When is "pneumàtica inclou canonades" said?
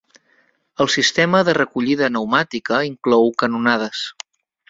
2.15-4.01